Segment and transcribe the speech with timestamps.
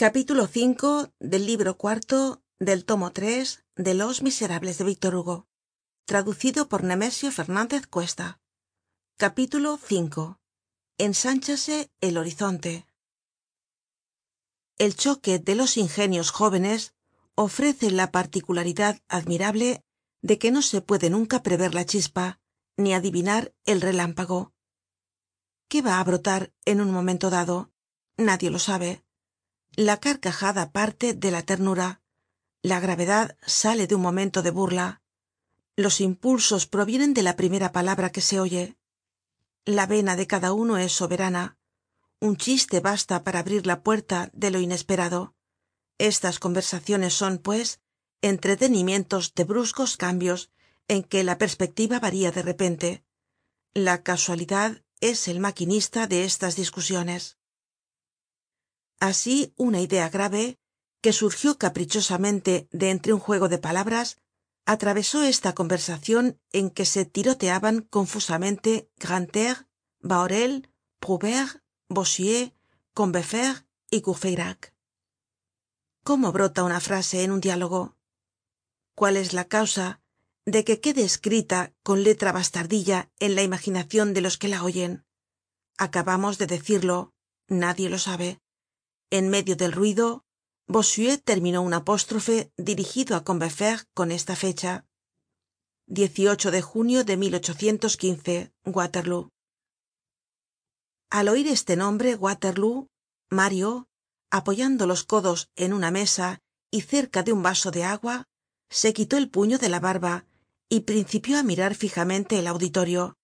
[0.00, 5.46] capítulo v del libro cuarto del tomo tres de los miserables de víctor hugo
[6.06, 8.40] traducido por nemesio fernández cuesta.
[9.18, 10.36] Capítulo v
[10.96, 12.86] ensánchase el horizonte.
[14.78, 16.94] El choque de los ingenios jóvenes
[17.34, 19.84] ofrece la particularidad admirable
[20.22, 22.40] de que no se puede nunca prever la chispa
[22.78, 24.54] ni adivinar el relámpago.
[25.68, 27.70] Qué va á brotar en un momento dado
[28.16, 29.04] nadie lo sabe
[29.76, 32.00] la carcajada parte de la ternura.
[32.62, 35.00] La gravedad sale de un momento de burla.
[35.76, 38.76] Los impulsos provienen de la primera palabra que se oye.
[39.64, 41.56] La vena de cada uno es soberana.
[42.18, 45.34] Un chiste basta para abrir la puerta de lo inesperado.
[45.98, 47.80] Estas conversaciones son pues
[48.22, 50.50] entretenimientos de bruscos cambios
[50.88, 53.04] en que la perspectiva varía de repente.
[53.72, 57.39] La casualidad es el maquinista de estas discusiones
[59.00, 60.58] así una idea grave
[61.00, 64.18] que surgió caprichosamente de entre un juego de palabras
[64.66, 69.66] atravesó esta conversacion en que se tiroteaban confusamente grantaire
[70.00, 70.68] bahorel
[71.00, 72.54] prouvaire bossuet
[72.94, 74.74] combeferre y courfeyrac.
[76.04, 77.96] Cómo brota una frase en un diálogo
[78.94, 80.02] cuál es la causa
[80.44, 85.06] de que quede escrita con letra bastardilla en la imaginacion de los que la oyen
[85.78, 87.14] acabamos de decirlo
[87.48, 88.40] nadie lo sabe
[89.10, 90.24] en medio del ruido
[90.66, 94.86] bossuet terminó un apóstrofe dirigido á combeferre con esta fecha.
[96.52, 97.16] de junio de
[98.64, 99.30] waterloo.
[101.10, 102.88] Al oir este nombre waterloo
[103.28, 103.88] mario
[104.30, 106.38] apoyando los codos en una mesa
[106.70, 108.28] y cerca de un vaso de agua
[108.70, 110.24] se quitó el puño de la barba
[110.68, 113.18] y principió á mirar fijamente el auditorio.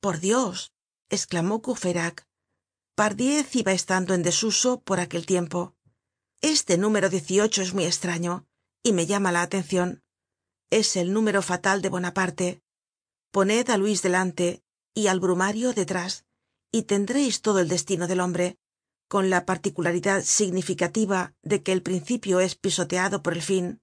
[0.00, 0.72] Por dios
[1.08, 1.62] esclamó
[2.94, 5.74] pardiez iba estando en desuso por aquel tiempo.
[6.40, 8.46] Este número es muy estraño
[8.82, 10.04] y me llama la atencion
[10.70, 12.60] es el número fatal de bonaparte.
[13.30, 16.24] Poned á luis delante y al brumario detrás
[16.72, 18.58] y tendreis todo el destino del hombre
[19.08, 23.80] con la particularidad significativa de que el principio es pisoteado por el fin.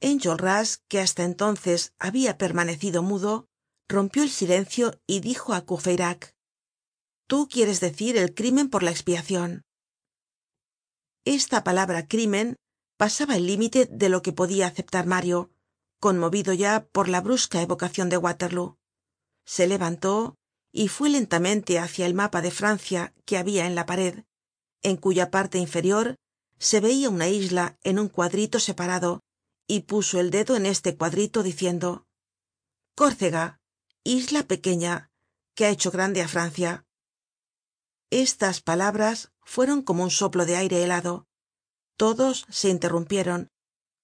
[0.00, 3.48] Enjolras que hasta entonces habia permanecido mudo
[3.88, 5.64] rompió el silencio y dijo á
[7.26, 9.62] tú quieres decir el crimen por la expiacion
[11.24, 12.56] esta palabra crimen
[12.98, 15.50] pasaba el límite de lo que podia aceptar mario
[16.00, 18.76] conmovido ya por la brusca evocacion de waterloo.
[19.46, 20.36] Se levantó
[20.70, 24.24] y fue lentamente hácia el mapa de francia que habia en la pared
[24.82, 26.16] en cuya parte inferior
[26.58, 29.20] se veia una isla en un cuadrito separado
[29.66, 32.04] y puso el dedo en este cuadrito diciendo
[32.94, 33.60] córcega
[34.04, 35.10] isla pequeña
[35.54, 36.84] que ha hecho grande á francia
[38.22, 41.26] estas palabras fueron como un soplo de aire helado.
[41.96, 43.50] Todos se interrumpieron.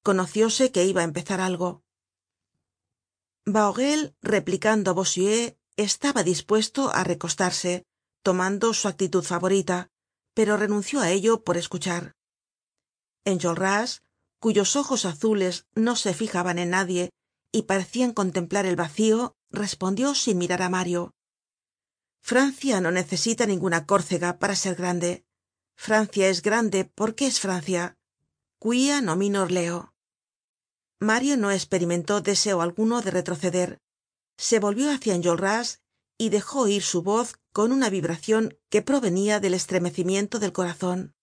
[0.02, 1.84] Conocióse que iba á empezar algo.
[3.46, 7.86] Bahorel replicando á bossuet estaba dispuesto á recostarse
[8.26, 9.78] tomando su actitud favorita
[10.34, 12.16] pero renunció á ello por escuchar.
[13.24, 14.02] Enjolras
[14.40, 17.10] cuyos ojos azules no se fijaban en nadie
[17.52, 21.14] y parecian contemplar el vacío respondió sin mirar á mario
[22.20, 25.24] francia no necesita ninguna córcega para ser grande.
[25.76, 27.96] Francia es grande porque es francia.
[28.60, 29.94] Quia nominor leo
[31.02, 33.80] mario no esperimentó deseo alguno de retroceder.
[34.36, 35.80] Se volvió hácia enjolras
[36.18, 41.14] y dejó oir su voz con una vibracion que provenia del estremecimiento del corazon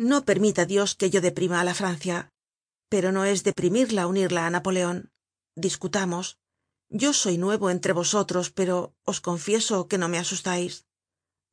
[0.00, 2.32] no permita dios que yo deprima á la francia
[2.88, 5.12] pero no es deprimirla unirla á napoleon
[5.54, 6.39] discutamos
[6.90, 10.86] yo soy nuevo entre vosotros pero os confieso que no me asustais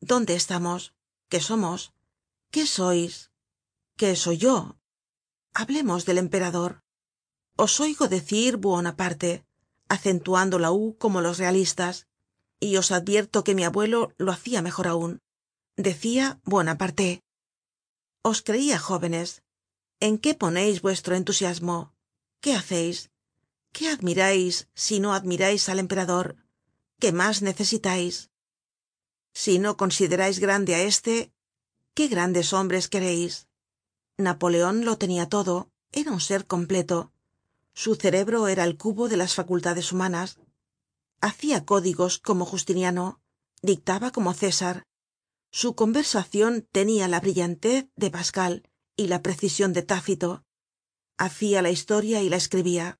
[0.02, 0.94] dónde estamos
[1.30, 1.94] qué somos
[2.52, 3.32] qué sois
[3.96, 4.78] qué soy yo
[5.54, 6.84] hablemos del emperador.
[7.56, 9.46] Os oigo decir buonaparte
[9.90, 12.08] acentuando la u como los realistas
[12.60, 15.22] y os advierto que mi abuelo lo hacia mejor aun
[15.76, 17.22] decia buonaparte
[18.24, 19.44] os creia jóvenes.
[20.00, 21.94] En qué poneis vuestro entusiasmo
[22.42, 23.10] qué haceis
[23.76, 26.36] qué admirais si no admirais al emperador
[27.00, 28.30] qué mas necesitais
[29.34, 31.32] si no considerais grande á éste
[31.96, 33.48] qué grandes hombres quereis
[34.18, 37.12] napoleon lo tenia todo era un ser completo.
[37.74, 40.40] Su cerebro era el cubo de las facultades humanas.
[41.22, 43.22] Hacia códigos como justiniano
[43.62, 44.86] dictaba como césar.
[45.52, 50.44] Su conversacion tenia la brillantez de pascal y la precision de tácito.
[51.18, 53.00] Hacia la historia y la escribia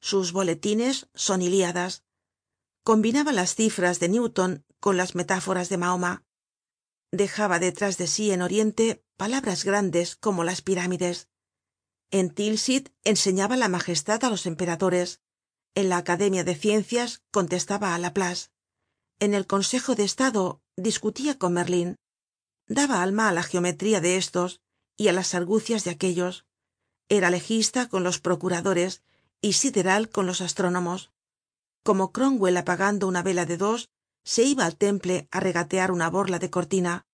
[0.00, 2.04] sus boletines son ilíadas
[2.88, 6.24] combinaba las cifras de newton con las metáforas de mahoma.
[7.12, 11.28] Dejaba detrás de sí en oriente palabras grandes como las pirámides.
[12.10, 15.20] En tilsit enseñaba la majestad á los emperadores.
[15.74, 18.48] En la academia de ciencias contestaba á laplace.
[19.18, 21.96] En el consejo de estado discutia con merlin
[22.68, 24.62] daba alma á la geometría de estos
[24.96, 26.46] y á las argucias de aquellos.
[27.10, 29.02] Era legista con los procuradores
[29.40, 31.12] y sideral con los astrónomos.
[31.82, 33.88] Como cromwell apagando una vela de dos
[34.24, 37.06] se iba al temple á regatear una borla de cortina.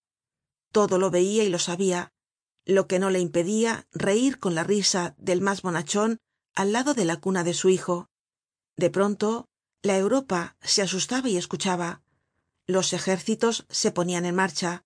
[0.72, 2.14] Todo lo veia y lo sabia
[2.64, 6.18] lo que no le impedia reir con la risa del mas bonachon
[6.54, 8.08] al lado de la cuna de su hijo.
[8.76, 9.48] De pronto
[9.82, 12.02] la europa se asustaba y escuchaba.
[12.66, 14.84] Los ejércitos se ponian en marcha.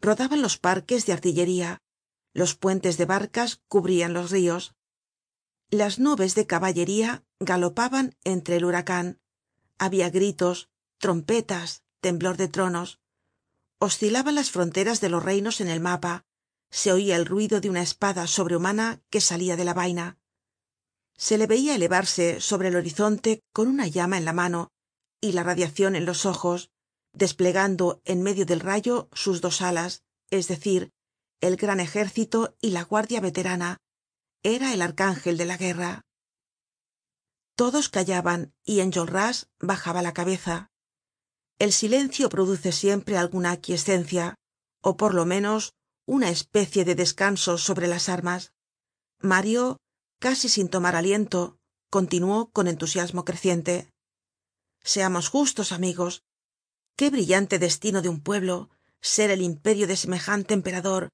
[0.00, 1.78] Rodaban los parques de artillería.
[2.34, 4.74] Los puentes de barcas cubrian los rios
[5.72, 9.18] las nubes de caballería galopaban entre el huracan
[9.78, 13.00] habia gritos trompetas temblor de tronos.
[13.78, 16.26] Oscilaban las fronteras de los reinos en el mapa.
[16.70, 20.18] Se oia el ruido de una espada sobrehumana que salia de la vaina.
[21.16, 24.72] Se le veia elevarse sobre el horizonte con una llama en la mano
[25.22, 26.70] y la radiacion en los ojos
[27.14, 30.90] desplegando en medio del rayo sus dos alas es decir
[31.40, 33.78] el gran ejército y la guardia veterana
[34.42, 36.02] era el arcángel de la guerra.
[37.54, 40.70] Todos callaban y enjolras bajaba la cabeza.
[41.58, 44.36] El silencio produce siempre alguna aquiescencia
[44.82, 45.74] ó por lo menos
[46.06, 48.52] una especie de descanso sobre las armas.
[49.20, 49.78] Mario
[50.18, 53.90] casi sin tomar aliento continuó con entusiasmo creciente.
[54.82, 56.24] Seamos justos amigos.
[56.96, 61.10] Qué brillante destino de un pueblo ser el imperio de semejante emperador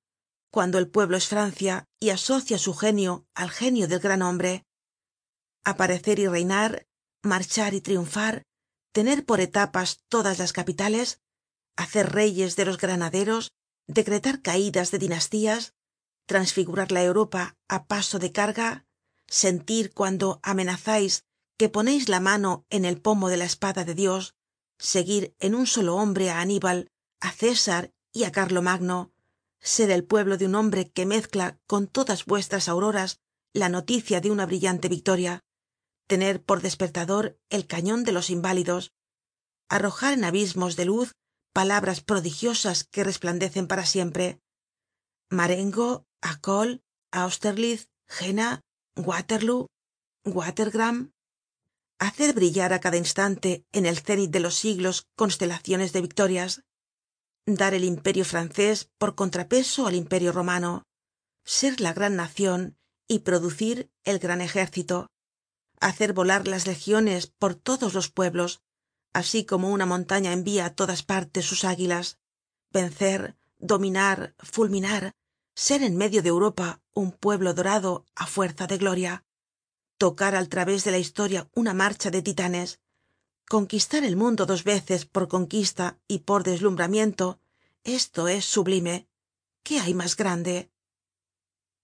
[0.51, 4.65] cuando el pueblo es francia y asocia su genio al genio del gran hombre.
[5.65, 6.87] Aparecer y reinar
[7.23, 8.45] marchar y triunfar
[8.93, 11.21] tener por etapas todas las capitales
[11.77, 13.53] hacer reyes de los granaderos
[13.87, 15.75] decretar caidas de dinastías
[16.27, 18.87] transfigurar la europa á paso de carga
[19.27, 21.25] sentir cuando amenazais
[21.59, 24.35] que poneis la mano en el pomo de la espada de dios
[24.79, 26.91] seguir en un solo hombre á aníbal
[27.21, 29.13] á césar y á carlomagno
[29.61, 33.21] ser el pueblo de un hombre que mezcla con todas vuestras auroras
[33.53, 35.43] la noticia de una brillante victoria
[36.07, 38.93] tener por despertador el cañon de los inválidos
[39.69, 41.15] arrojar en abismos de luz
[41.53, 44.41] palabras prodigiosas que resplandecen para siempre.
[45.31, 48.63] Marengo acol austerlitz jena
[48.97, 49.67] waterloo
[50.25, 51.13] watergram.
[51.99, 56.63] Hacer brillar á cada instante en el cénit de los siglos constelaciones de victorias
[57.55, 60.83] dar el imperio francés por contrapeso al imperio romano
[61.45, 65.07] ser la gran nacion y producir el gran ejército
[65.81, 68.61] hacer volar las legiones por todos los pueblos
[69.13, 72.19] así como una montaña envía á todas partes sus águilas
[72.71, 75.13] vencer dominar fulminar
[75.55, 79.25] ser en medio de europa un pueblo dorado á fuerza de gloria
[79.97, 82.79] tocar al través de la historia una marcha de titanes
[83.49, 87.41] conquistar el mundo dos veces por conquista y por deslumbramiento
[87.83, 89.09] esto es sublime.
[89.63, 90.71] Qué hay mas grande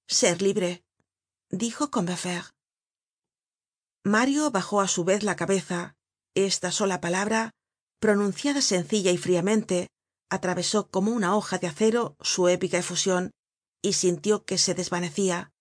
[0.06, 0.84] ser libre
[1.48, 2.50] dijo combeferre.
[4.04, 5.96] Mario bajó á su vez la cabeza.
[6.34, 7.52] Esta sola palabra
[8.00, 9.88] pronunciada sencilla y fríamente
[10.28, 13.30] atravesó como una hoja de acero su épica efusion
[13.80, 15.52] y sintió que se desvanecia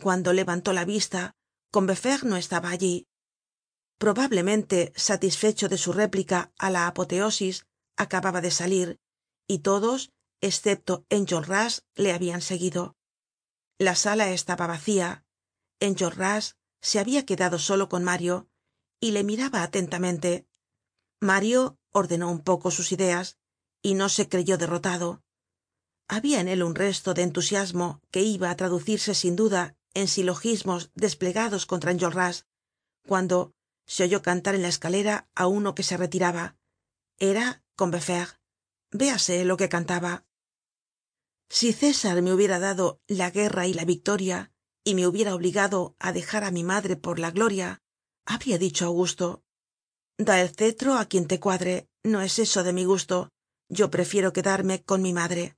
[0.00, 1.34] cuando levantó la vista
[1.70, 3.06] combeferre no estaba allí
[3.98, 9.00] probablemente satisfecho de su réplica á la apoteosis acababa de salir
[9.46, 12.96] y todos escepto enjolras le habian seguido.
[13.78, 15.24] La sala estaba vacía.
[15.80, 18.48] Enjolras se habia quedado solo con mario
[19.00, 20.46] y le miraba atentamente.
[21.20, 23.36] Mario ordenó un poco sus ideas
[23.82, 25.22] y no se creyó derrotado.
[26.08, 30.90] Habia en él un resto de entusiasmo que iba á traducirse sin duda en silogismos
[30.94, 32.46] desplegados contra enjolras
[33.06, 33.54] cuando
[33.88, 36.56] se oyó cantar en la escalera á uno que se retiraba.
[37.18, 38.38] Era combeferre.
[38.90, 40.24] Véase lo que cantaba.
[41.48, 44.52] Si césar me hubiera dado la guerra y la victoria
[44.84, 47.82] y me hubiera obligado á dejar á mi madre por la gloria
[48.24, 49.42] habría dicho augusto
[50.16, 53.30] da el cetro á quien te cuadre no es eso de mi gusto
[53.68, 55.56] yo prefiero quedarme con mi madre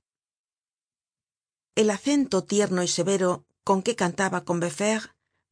[1.75, 4.43] el acento tierno y severo con que cantaba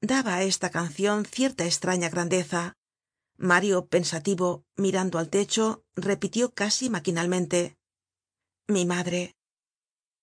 [0.01, 2.75] daba á esta cancion cierta estraña grandeza.
[3.37, 7.77] Mario pensativo mirando al techo repitió casi maquinalmente
[8.67, 9.35] mi madre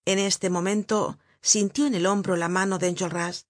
[0.05, 3.47] en este momento sintió en el hombro la mano de enjolras.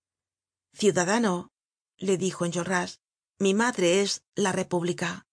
[0.73, 1.53] Ciudadano
[1.99, 3.01] le dijo enjolras
[3.39, 5.27] mi madre es la república